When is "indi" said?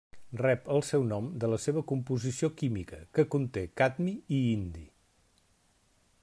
4.57-4.87